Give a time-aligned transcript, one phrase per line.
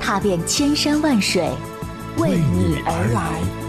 [0.00, 1.48] 踏遍千山万水，
[2.16, 3.68] 为你而来。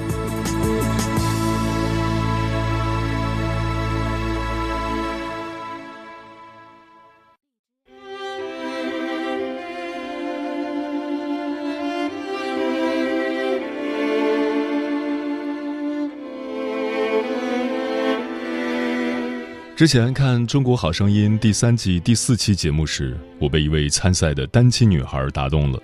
[19.76, 25.82] 之前看《中国好声音》第三季第四期节目时，我被一位参赛的单亲女孩打动了。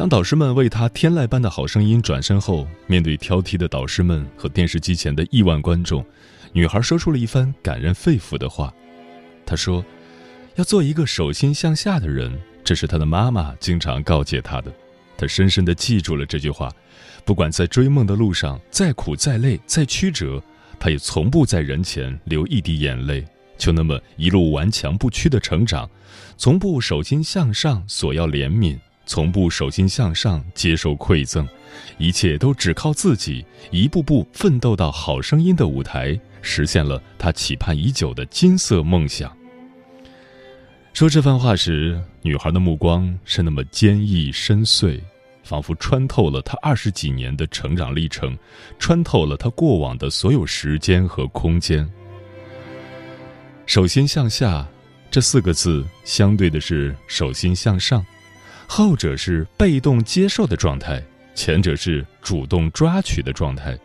[0.00, 6.02] 当导师们为她天籁般的好声音转身后，面对挑剔的导师们和电视机前的亿万观众，
[6.54, 8.72] 女孩说出了一番感人肺腑的话。
[9.44, 9.84] 她说
[10.56, 12.32] ：“要做一个手心向下的人，
[12.64, 14.72] 这是她的妈妈经常告诫她的。
[15.18, 16.72] 她深深地记住了这句话，
[17.26, 20.42] 不管在追梦的路上再苦再累再曲折。”
[20.80, 23.22] 她也从不在人前流一滴眼泪，
[23.58, 25.86] 就那么一路顽强不屈的成长，
[26.38, 28.78] 从不手心向上索要怜悯，
[29.10, 31.44] 从不手心向上接受馈赠，
[31.98, 39.36] 一切都只靠自己，一步步奋斗到好声音的舞台，实现了他期盼已久的金色梦想。
[40.92, 45.00] 说这番话时，女孩的目光是那么坚毅深邃。
[45.42, 48.38] 仿佛穿透了她二十几年的成长历程，
[48.78, 51.84] 穿透了她过往的所有时间和空间。
[53.66, 54.64] 手心向下
[55.10, 58.06] 这四个字，相对的是手心向上，
[58.72, 61.02] 后者是被动接受的状态，
[61.34, 63.76] 前者是主动抓取的状态。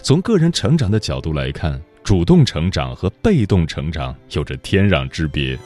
[0.00, 5.58] 从个人成长的角度来看，主动成长和被动成长有着天壤之别。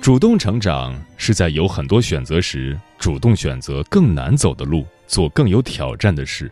[0.00, 6.48] 主动成长是在有很多选择时，主动选择更难走的路，做更有挑战的事，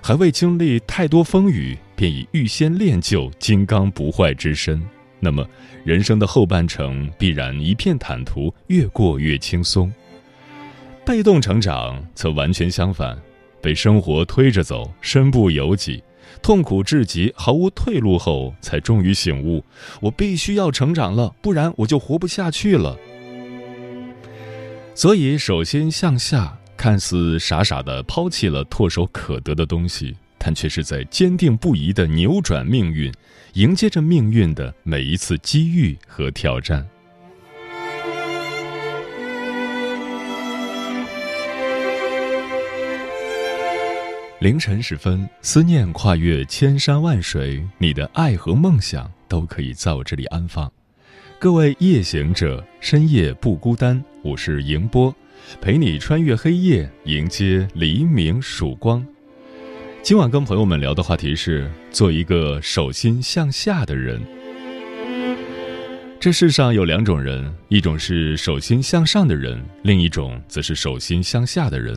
[0.00, 4.80] 还未经历太多风雨，便已预先练就金刚不坏之身。
[5.18, 5.44] 那么，
[5.84, 9.92] 人生的后半程必然一片坦途，越过越轻松。
[11.04, 13.20] 被动成长则完全相反，
[13.60, 16.02] 被生活推着走，身不由己。
[16.40, 19.64] 痛苦至极，毫无退路后，才终于醒悟：
[20.00, 22.96] 我必须要成长了，不然我就活不下去了。
[24.94, 33.12] 所以，首先向下，看似傻傻的抛弃了唾手可得的东西，但却是在坚定不移的扭转命运，
[33.54, 36.86] 迎接着命运的每一次机遇和挑战。
[44.42, 50.68] 凌晨时分，思念跨越千山万水，你的爱和梦想都可以在我这里安放。
[51.38, 55.14] 各位夜行者，深夜不孤单，我是迎波，
[55.60, 59.06] 陪你穿越黑夜，迎接黎明曙光。
[60.02, 64.20] 今晚跟朋友们聊的话题是：做一个手心向下的人。
[66.18, 71.96] 这世上有两种人，一种是手心向上的人，另一种则是手心向下的人。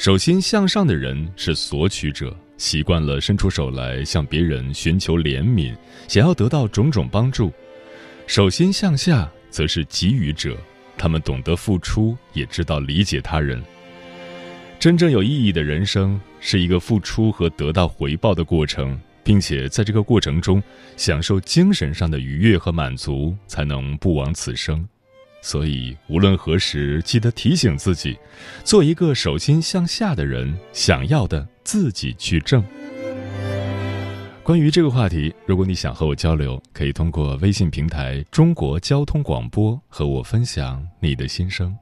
[0.00, 5.76] 手心向上的人是索取者，习惯了伸出手来向别人寻求怜悯，
[6.08, 7.52] 想要得到种种帮助；
[8.26, 10.56] 手心向下则是给予者，
[10.96, 13.62] 他们懂得付出，也知道理解他人。
[14.78, 20.62] 真正有意义的人生是一个付出和得到回报的过程，并且在这个过程中
[20.96, 24.82] 享受精神上的愉悦和满足，才能不枉此生。
[25.42, 28.18] 所以，无论何时，记得提醒自己，
[28.62, 30.58] 做一个手心向下的人。
[30.72, 32.62] 想要的自己去挣。
[34.42, 41.76] 关于这个话题，如果你想和我交流，可以通过微信平台“中国交通广播”和我分享你的心声。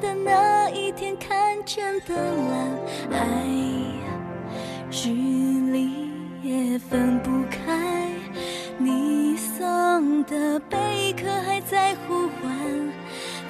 [0.00, 2.70] 的那一天看见的蓝
[3.10, 3.36] 海
[4.90, 6.10] 距离
[6.42, 8.10] 也分不开
[8.78, 12.92] 你送的贝壳还在呼唤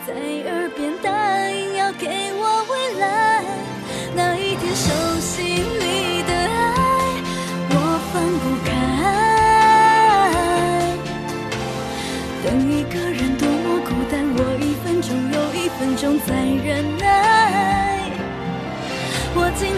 [0.07, 3.26] 在耳边答应要给我未来。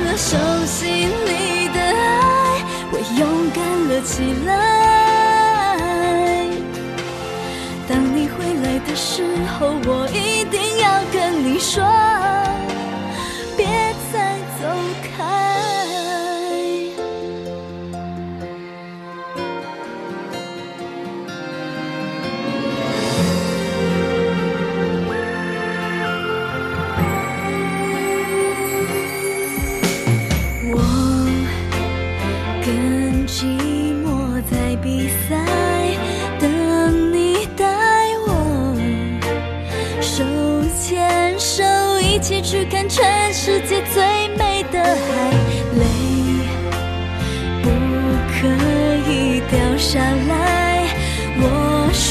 [0.08, 4.48] 了手心里的爱，我勇敢了起来。
[7.86, 9.22] 当你回来的时
[9.58, 11.84] 候，我一定要跟你说，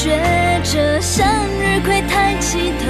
[0.08, 1.26] 学着向
[1.60, 2.86] 日葵抬起头。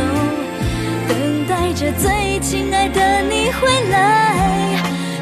[1.08, 3.96] 等待着最亲爱的你回来，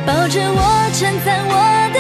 [0.07, 1.55] 抱着我，称赞我
[1.95, 1.99] 的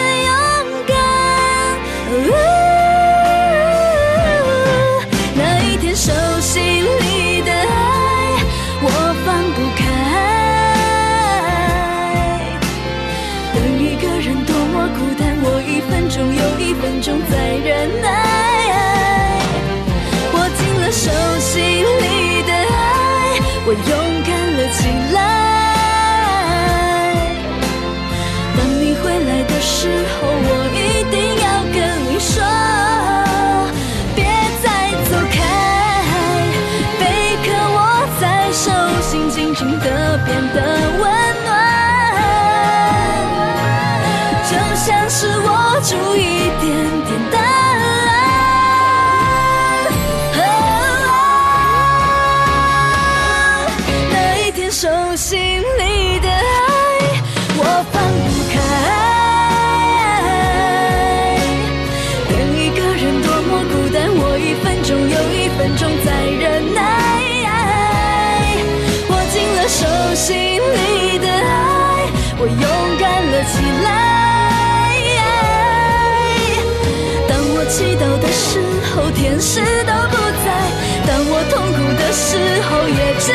[45.86, 46.20] 出一
[46.60, 46.66] 点
[47.04, 47.44] 点答案。
[54.10, 56.34] 那一天手心里的爱，
[57.56, 57.62] 我
[57.92, 58.54] 放不开。
[62.30, 66.80] 等一个人多么孤单，我一分钟又一分钟在忍耐。
[69.08, 69.86] 握紧了手
[70.16, 72.10] 心里的爱，
[72.40, 72.95] 我勇
[77.68, 78.60] 祈祷的时
[78.94, 80.48] 候，天使都不在；
[81.06, 83.32] 当我痛苦的时候，也只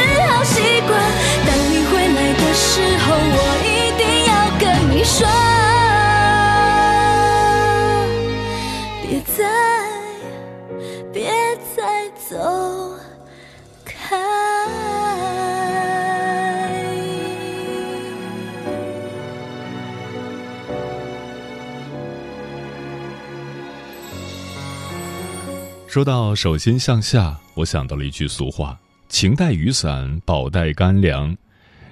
[25.91, 28.79] 说到手心向下，我想到了一句俗话
[29.09, 31.35] ：“情带雨伞，宝带干粮。”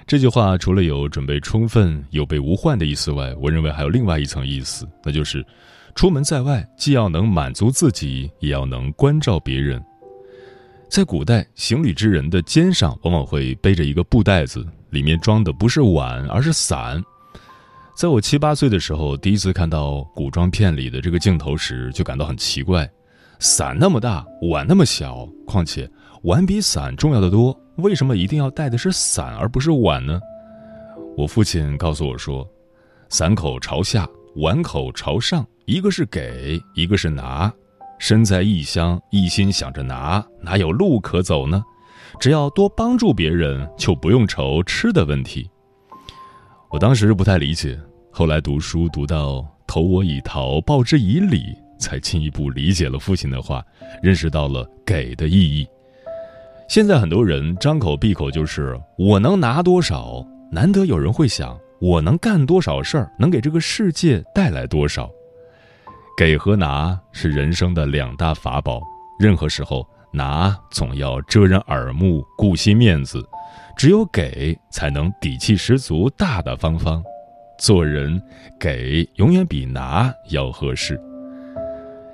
[0.08, 5.44] 这句话除了有准备充分、有备无患的意思外，我认为还有另外一层意思，那就是
[5.94, 9.78] 出门在外，既要能满足自己，也要能关照别人。
[10.88, 17.04] 在古代，行旅之人的肩上往往会背着一个布袋子，里面装的不是碗，而是伞。
[17.94, 22.90] 在我七八岁的时候，第一次看到古装片里的这个镜头时，就感到很奇怪。
[23.40, 25.90] 伞那么大，碗那么小，况且
[26.24, 30.20] 碗比伞重要的多，为什么一定要带的是伞而不是碗呢？
[31.16, 32.46] 我父亲告诉我说，
[33.08, 34.06] 伞口朝下，
[34.36, 37.50] 碗口朝上，一个是给，一个是拿。
[37.98, 41.64] 身在异乡，一心想着拿，哪有路可走呢？
[42.18, 45.48] 只要多帮助别人，就不用愁吃的问题。
[46.68, 47.80] 我当时不太理解，
[48.10, 51.56] 后来读书读到“投我以桃，报之以李”。
[51.80, 53.64] 才进一步理解了父亲的话，
[54.00, 55.66] 认识到了给的意义。
[56.68, 65.10] 现在很多人张口闭口就是“我能拿多少”，难得有人会想“我能干多少事儿，能给这个世界带来多少”。
[66.16, 68.80] 给和拿是人生的两大法宝，
[69.18, 73.20] 任何时候拿总要遮人耳目、顾惜面子，
[73.76, 77.02] 只有给才能底气十足、大大方方。
[77.58, 78.22] 做人
[78.58, 81.00] 给永远比拿要合适。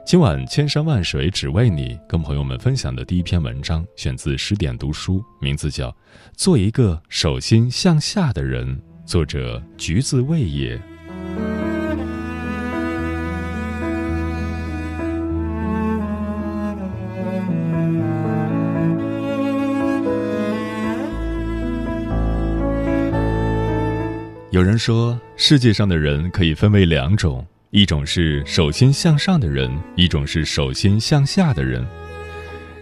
[0.06, 5.92] 今晚千山万水只为你跟朋友们分享的第一篇文章选自十点读书名字叫
[6.36, 10.80] 做一个手心向下的人作者橘子味也。
[24.52, 27.44] 有人说世界上的人可以分为两种
[27.76, 31.86] 一种是手心向上的人，一种是手心向下的人。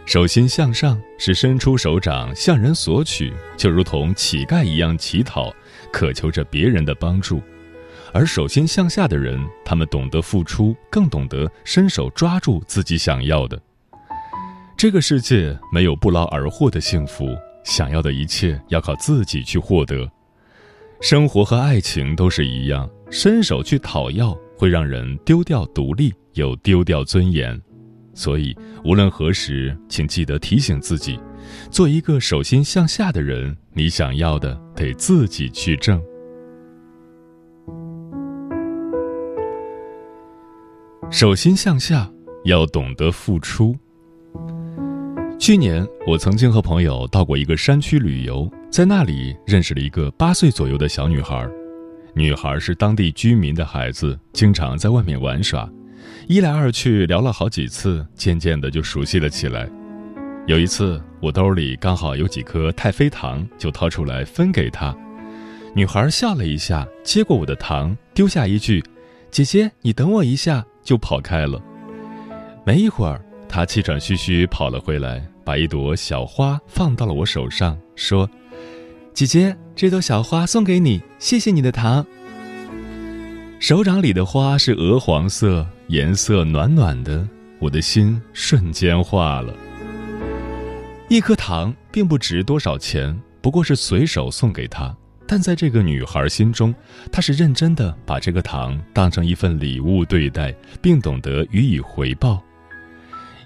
[0.07, 5.53] 手心向上是伸出手掌向人索取，就如同乞丐一样乞讨，
[5.93, 7.41] 渴求着别人的帮助；
[8.13, 13.61] 而手心向下的人，他们懂得付出，更懂得伸手抓住自己想要的。
[14.77, 20.09] 这个世界没有不劳而获的幸福，想要的一切要靠自己去获得。
[21.01, 27.61] 生活和爱情都是一样，伸手去讨要会让人丢掉独立，又丢掉尊严。
[28.15, 31.19] 所以，无论何时，请记得提醒自己，
[31.71, 33.57] 做一个手心向下的人。
[33.73, 36.01] 你想要的，得自己去挣。
[41.11, 42.09] 手心向下，
[42.45, 43.77] 要懂得付出。
[45.39, 51.49] 去年，我曾经和朋友到过一个山区旅游，在那里认识了一个八岁左右的小女孩。
[52.16, 55.68] 女孩是当地居民的孩子，经常在外面玩耍。
[56.28, 59.68] 一来二去聊了好几次，渐渐的就熟悉了起来。
[60.47, 64.94] 有一次，我兜里刚好有几颗太妃糖，就掏出来分给她。
[65.75, 68.83] 女孩笑了一下，接过我的糖，丢下一句
[69.33, 71.61] ：“姐姐，你等我一下。”就跑开了。
[72.64, 78.28] 没一会儿，她气喘吁吁跑了回来，把一朵小花放到了我手上，说
[79.14, 82.07] ：“姐姐，这朵小花送给你，谢谢你的糖。”
[83.61, 85.66] 手掌里的花是鹅黄色。
[85.88, 87.28] 颜色暖暖的，
[87.59, 89.54] 我的心瞬间化了。
[91.11, 96.75] 一颗糖并不值多少钱，不过是随手送给她，但在这个女孩心中，
[97.12, 102.43] 她是认真的把这个糖当成一份礼物对待，并懂得予以回报。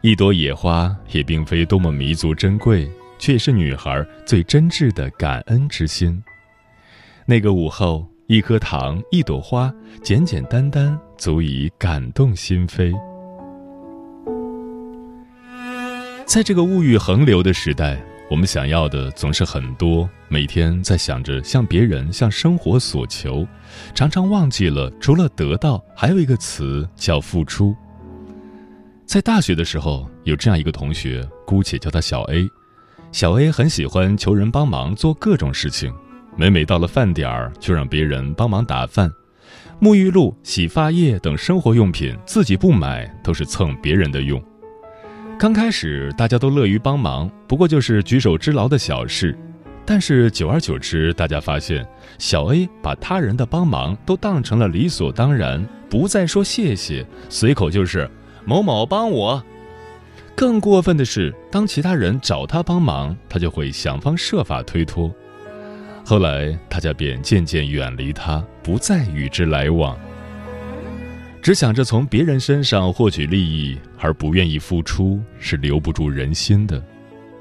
[0.01, 6.23] 一朵野花也并非多么弥足珍贵，却是女孩最真挚的感恩之心。
[7.27, 8.07] 那个午后。
[8.31, 9.73] 一颗糖，一朵花，
[10.03, 12.95] 简简单单，足以感动心扉。
[16.27, 17.99] 在这个物欲横流的时代，
[18.31, 23.49] 我们想要的总是很多，每天在想着向别人、向生活索求，
[23.95, 27.75] 常常忘记了，除了得到，还有一个词叫付出。
[29.07, 32.47] 在大学的时候，有这样一个同学，姑且叫他小 A。
[33.11, 35.93] 小 A 很喜欢求人帮忙做各种事情。
[36.37, 39.11] 每每到了饭点儿，就让别人帮忙打饭，
[39.81, 44.41] 沐浴露、洗发液等生活用品自己不买，都是蹭别人的用。
[45.39, 49.37] 刚开始大家都乐于帮忙，不过就是举手之劳的小事。
[49.85, 51.85] 但是久而久之，大家发现
[52.19, 58.09] 小 A 把他人的帮忙都当成了理所当然，不再说谢谢，随口就是
[58.45, 59.43] 某某帮我。
[60.39, 65.13] 更过分的是，当其他人找他帮忙，他就会想方设法推脱。
[66.05, 69.99] 后来，大家便渐渐远离他，不再与之来往，
[71.43, 76.81] 只想着从别人身上获取利益，而不愿意付出，是留不住人心的。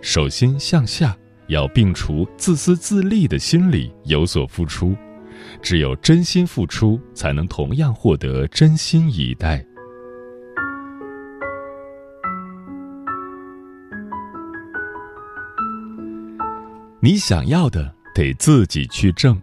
[0.01, 4.97] 手心向下，要摒除自私自利的心理，有所付出。
[5.61, 9.63] 只有真心付出，才能同样获得真心以待。
[17.07, 17.95] 你想要的。
[18.13, 19.41] 得自己去挣。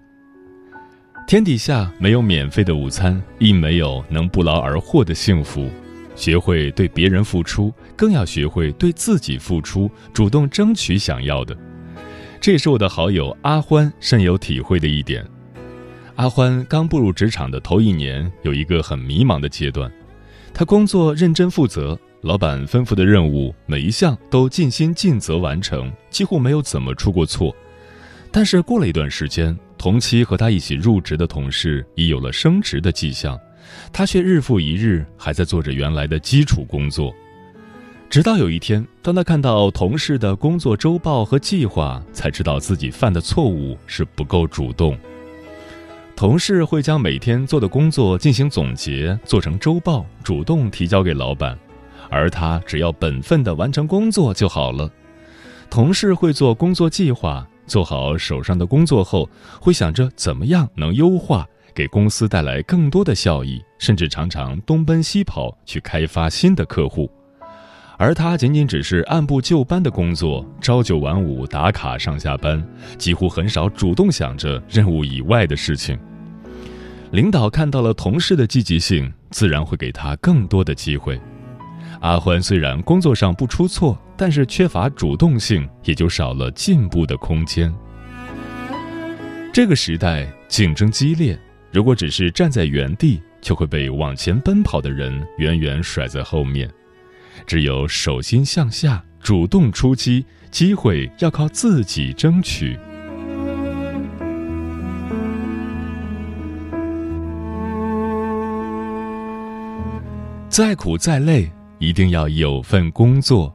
[1.26, 5.70] 天底下没有免费的午餐，亦没有能不劳而获的幸福。
[6.14, 11.56] 学会对别人付出，更要学会对自己付出，主动争取想要的。
[12.38, 15.24] 这也是我的好友阿欢深有体会的一点。
[16.16, 19.90] 阿欢刚步入职场的头一年，有一个很迷茫的阶段。
[20.52, 27.54] 他工作认真负责，老板吩咐的任务每一项都尽心尽责完成，几乎没有怎么出过错。
[28.32, 33.38] 但是过了一段时间，同期和他一起入职的同事已有了升职的迹象，
[33.92, 37.14] 他却日复一日还在做着原来的基础工作。
[38.08, 44.98] 直到有一天，当他看到同事的工作周报和计划，才知道自己犯的错误是不够主动。
[46.16, 51.58] 同事会将每天做的工作进行总结，做成周报，主动提交给老板，
[52.14, 54.88] 而他只要本分的完成工作就好了。
[55.68, 57.44] 同事会做工作计划。
[57.66, 59.26] 做好手上的工作后，
[59.58, 67.10] 会想着怎么样能优化，给公司带来更多的效益，甚至常常东奔西跑去开发新的客户。
[67.96, 72.62] 而他仅仅只是按部就班的工作，朝九晚五打卡上下班，
[72.98, 75.98] 几乎很少主动想着任务以外的事情。
[77.12, 81.18] 领导看到了同事的积极性，自然会给他更多的机会。
[82.04, 87.74] 阿欢虽然工作上不出错，但是缺乏主动性，也就少了进步的空间。
[89.50, 91.38] 这个时代竞争激烈。
[91.72, 96.70] 如果只是站在原地，就会被往前奔跑的人远远甩在后面。
[97.46, 102.78] 只有手心向下，主动出击，机会要靠自己争取。
[110.50, 113.54] 再苦再累，一定要有份工作。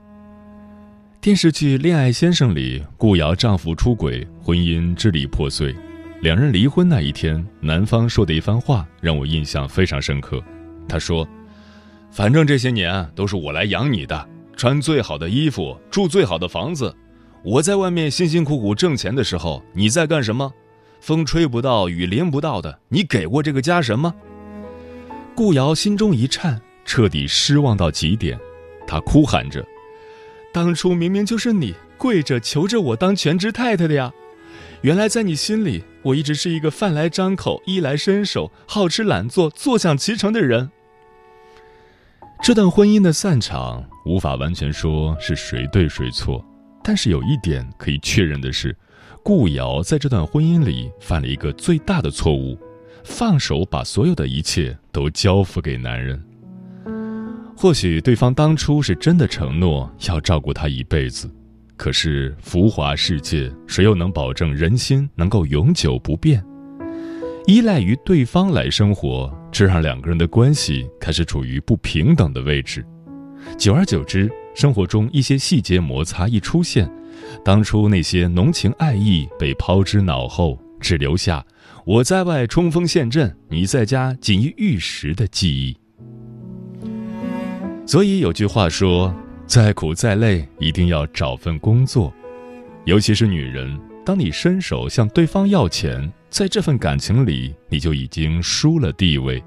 [1.22, 5.76] 电视剧《恋爱先生》里，顾瑶丈夫出轨，婚姻支离破碎。
[6.22, 10.42] 两人离婚那一天，男方说的一番话让我印象非常深刻。
[10.88, 11.28] 他说
[12.12, 16.94] ：“反正这些年都是我来养你的，穿最好的衣服，住最好的房子。
[17.44, 20.52] 我在外面辛辛苦苦挣钱的时候，你在干什么？
[21.00, 24.14] 风吹不到，雨淋不到的，你给过这个家什么？”
[25.36, 26.62] 顾瑶心中一颤。
[26.90, 28.36] 彻底失望到极点，
[28.88, 29.64] 他哭喊着
[30.52, 34.12] ：“当初明明就是你跪着求着我当全职太太的呀！
[34.82, 40.72] 原来在你心里，我一直是一个饭来张口、衣来伸手、好吃懒做、坐享其成的人。”
[42.42, 46.44] 这段婚姻的散场，无法完全说是谁对谁错，
[46.84, 48.76] 但是有一点可以确认的是，
[49.22, 52.58] 顾瑶在这段婚姻里犯了一个最大的错误，
[53.04, 56.20] 放手把所有的一切都交付给男人。
[57.62, 61.30] 或许对方当初是真的承诺要照顾她一辈子，
[61.76, 66.42] 可是浮华世界，谁又能保证人心能够永久不变？
[67.48, 72.82] 依赖于对方来生活，这让两个人的关系开始处于不平等的位置。
[73.58, 76.90] 久而久之，生活中一些细节摩擦一出现，
[77.44, 81.46] 当初那些浓情爱意被抛之脑后，只留下
[81.86, 85.76] 我在外冲锋陷阵，你在家锦衣玉食的记忆。
[87.90, 89.12] 所以有句话说
[89.48, 92.14] ：“再苦再累，一定要找份工作。”
[92.86, 99.44] 尤其是女人，当你伸手向对方要钱，在这份感情里，你就已经输了地位。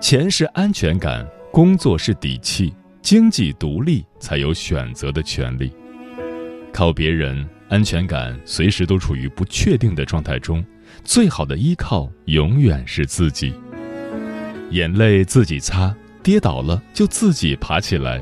[0.00, 2.72] 钱是安全感，工作是底气，
[3.02, 5.72] 经济独立才有选择的权利。
[6.72, 10.64] 靠别人，安全感随时都处于不确定的状态中，
[11.02, 13.52] 最好的依靠永远是自己。
[14.70, 15.92] 眼泪自己擦。
[16.26, 18.20] 跌倒了就自己爬起来，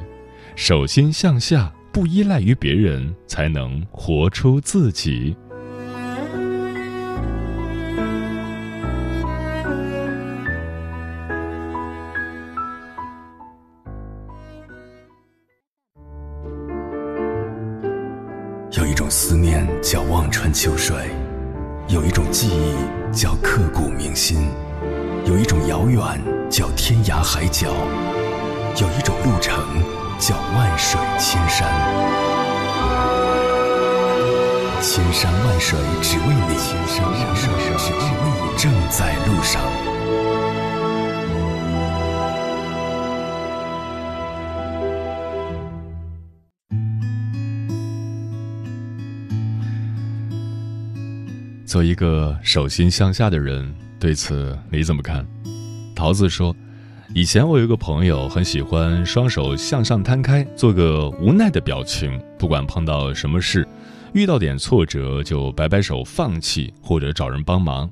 [0.57, 5.35] 手心向下，不依赖于别人，才能活出自己。
[18.73, 20.95] 有一种思念叫望穿秋水，
[21.89, 24.47] 有一种记忆叫刻骨铭心。
[25.27, 26.03] 有一种遥远
[26.51, 27.69] 叫天涯海角，
[28.81, 29.59] 有一种路程
[30.21, 31.69] 叫万水千山。
[34.81, 39.61] 千山万水只为你，千山万水只为你，正在路上。
[51.67, 53.75] 做一个手心向下的人。
[53.99, 55.27] 对此你怎么看？
[56.05, 56.55] 桃子说
[57.17, 62.21] ：“以前我有个朋友很喜欢双手向上摊开，做个无奈的表情。
[62.39, 63.67] 不管碰到什么事，
[64.13, 67.91] 遇到点挫折就摆摆手放弃，或者找人帮忙。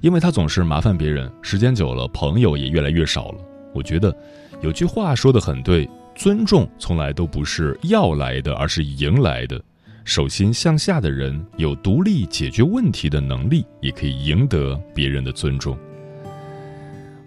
[0.00, 3.38] 因为他总是麻烦别人，时间久了，朋友也越来越少了。
[3.74, 4.16] 我觉得
[4.62, 9.62] 有句话说的很对：尊重从来都不是要来的，而是迎来的。”
[10.06, 15.76] 手心向下的人有独立解决问题的能力，也可以赢得别人的尊重。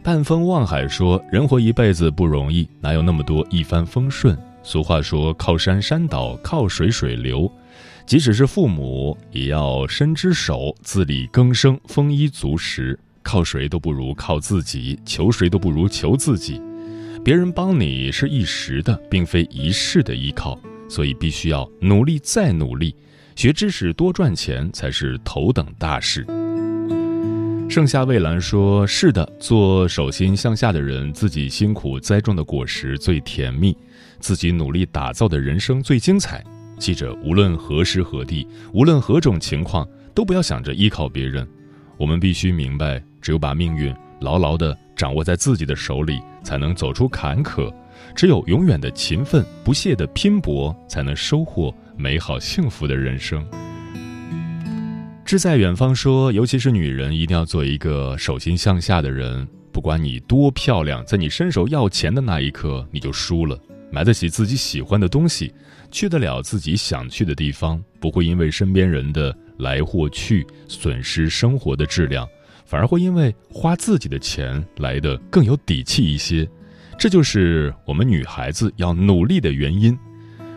[0.05, 4.37] 半风望海说：“人活一辈子不容易，哪有那么多一帆风顺？
[4.61, 7.51] 俗话说：靠山山倒，靠水水流。
[8.05, 12.99] 即使是父母，也要伸只手，自力更生，丰衣足食。
[13.23, 16.61] 靠谁都不如靠自己，求谁都不如求自己。
[17.23, 20.55] 别人帮你是一时的，并非一世的依靠。”
[20.87, 22.95] 所以必须要努力再努力，
[23.35, 26.23] 学知识多赚钱才是头等大事。
[27.67, 33.75] 盛夏蔚蓝说：“是的，做手心向下的人，自己辛苦栽种的果实最甜蜜，
[34.19, 36.41] 自己努力打造的人生最精彩。
[36.77, 41.45] 记着，无论何时何地，无论何种情况，都不要想着依靠别人。
[41.97, 47.73] 我们必须明白，只有把命运牢牢地掌握在自己的手里，才能走出坎坷。”
[48.15, 53.45] 只有永远的勤奋、不懈的拼搏，才能收获美好幸福的人生。
[55.25, 59.47] 志在远方说：“尤其是女人，一定要做一个手心向下的人。
[59.71, 63.59] 不管你多漂亮，在你伸手要钱的那一刻，你就输了。
[63.91, 65.51] 买得起自己喜欢的东西，
[65.89, 72.27] 去得了自己想去的地方，不会因为身边人的来或去，损失生活的质量，
[72.63, 76.47] 反而会因为花自己的钱来的更有底气一些。
[76.99, 79.97] 这就是我们女孩子要努力的原因。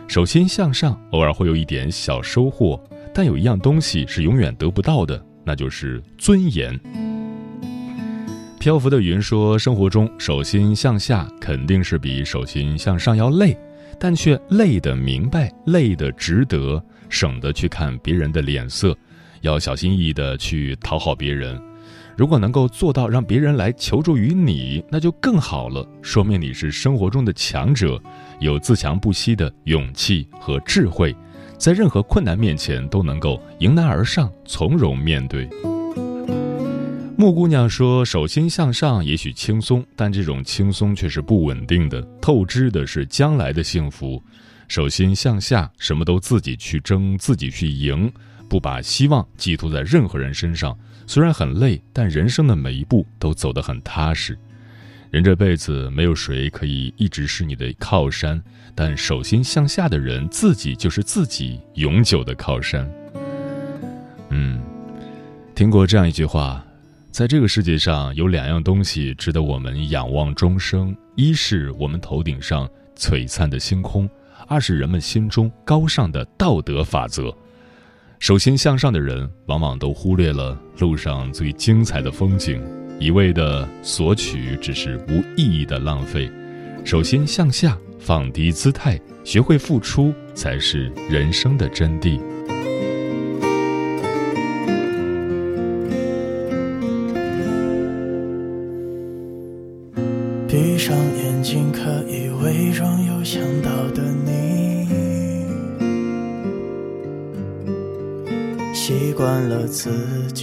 [0.06, 2.82] 手心向上，偶尔会有一点小收获，
[3.18, 6.78] 但有一样东西是永远得不到的，那就是尊严。
[8.60, 13.58] 漂浮的云说：“生活中手心向下肯定是比手心向上要累，
[13.98, 18.96] 但却累得明白，累得值得，省得去看别人的脸色，
[19.40, 21.60] 要小心翼翼地去讨好别人。
[22.16, 28.00] 如果能够做到让别人来求助于你，那就更好了，说明你是生活中的强者，
[28.38, 31.12] 有自强不息的勇气和智慧，
[31.58, 35.48] 在任何困难面前都能够迎难而上，从容面对。”
[37.18, 42.00] 木姑娘说：“手心向上也许轻松，但这种轻松却是不稳定的。
[42.20, 44.22] 透支的是将来的幸福。
[44.68, 48.08] 手心向下，什么都自己去争，自己去赢，
[48.48, 50.78] 不把希望寄托在任何人身上。
[51.08, 54.38] 虽然很累，但人生的每一步都走得很踏实。
[55.10, 58.42] 人这辈子没有谁可以一直是你的靠山，
[58.74, 62.86] 但手心向下的人，自己就是自己永久的靠山。”
[64.28, 64.60] 嗯，
[65.54, 66.62] 听过这样一句话。
[67.10, 74.06] 在这个世界上，有两样东西值得我们仰望终生：一是我们头顶上璀璨的星空；
[74.46, 77.34] 二是人们心中高尚的道德法则。
[78.18, 82.62] 手心向上的人，往往都忽略了路上最精彩的风景，
[82.98, 86.30] 一味的索取只是无意义的浪费。
[86.84, 92.20] 首先向下，放低姿态，学会付出，才是人生的真谛。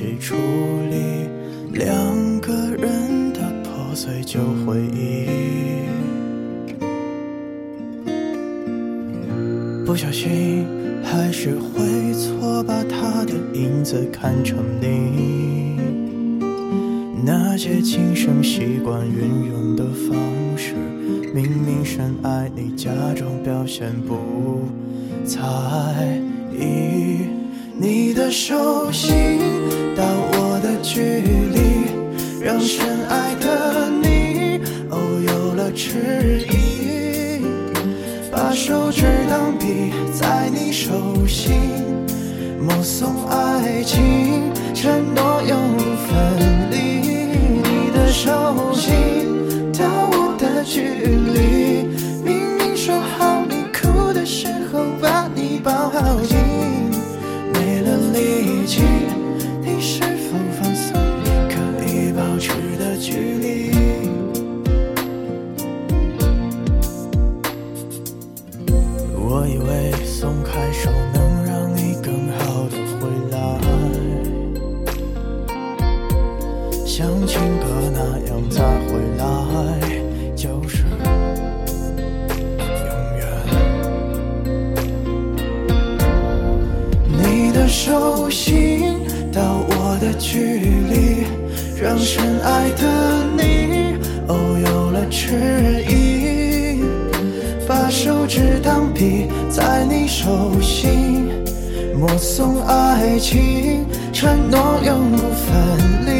[0.05, 0.35] 己处
[0.91, 1.27] 理
[1.73, 5.25] 两个人的破碎旧回忆，
[9.83, 10.63] 不小心
[11.03, 15.79] 还是会错把他的影子看成你。
[17.25, 20.15] 那些轻声习惯运用的方
[20.55, 20.75] 式，
[21.33, 24.69] 明明深爱你，假装表现不
[25.25, 25.39] 在
[26.53, 27.14] 意。
[27.77, 29.37] 你的手心
[29.97, 31.01] 到我的距
[31.51, 37.43] 离，让深爱的你哦有了迟疑。
[38.31, 41.53] 把手指当笔，在你手心
[42.61, 46.77] 默诵爱情，承诺永不分离。
[47.61, 50.81] 你的手心到我的距
[51.33, 51.83] 离，
[52.23, 56.44] 明明说好你哭的时候把你抱好紧。
[58.65, 58.94] 力
[95.09, 96.83] 迟疑。
[97.67, 101.27] 把手指当笔，在你手心
[101.97, 106.11] 默诵爱情，承诺永不分离。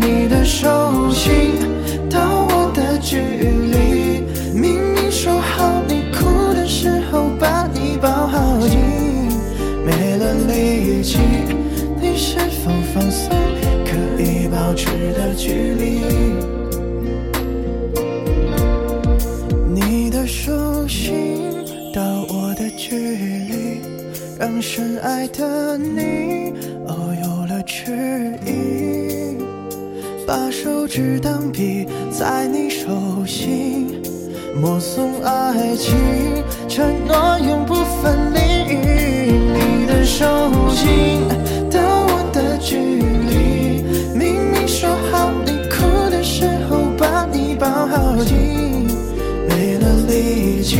[0.00, 1.52] 你的手心
[2.08, 4.24] 到我的距离，
[4.58, 8.78] 明明说好你哭的时候把你抱好紧。
[9.84, 11.18] 没了力气，
[12.00, 13.30] 你是否放松？
[13.84, 16.63] 可以保持的距离。
[24.38, 26.52] 让深爱的你
[26.86, 27.92] 哦有了迟
[28.44, 29.36] 疑。
[30.26, 32.88] 把手指当笔，在你手
[33.26, 34.02] 心
[34.60, 35.94] 默诵爱情，
[36.68, 38.40] 承诺永不分离。
[38.74, 40.24] 你的手
[40.70, 41.20] 心
[41.70, 43.82] 到我的距离，
[44.18, 48.88] 明明说好你哭的时候把你抱好紧，
[49.48, 50.78] 没了力气，